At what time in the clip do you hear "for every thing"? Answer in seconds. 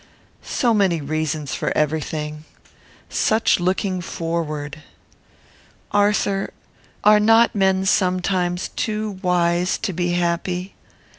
1.53-2.43